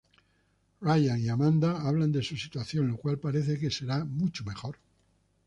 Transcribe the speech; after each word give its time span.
Ryan 0.81 1.19
y 1.19 1.29
Amanda 1.29 1.81
hablan 1.87 2.11
de 2.11 2.23
su 2.23 2.35
situación, 2.35 2.87
la 2.89 2.95
cual 2.97 3.19
parece 3.19 3.59
que 3.59 3.69
será 3.69 4.03
mucho 4.03 4.43
mejor. 4.43 4.79